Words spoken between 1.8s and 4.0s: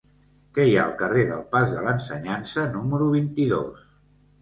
l'Ensenyança número vint-i-dos?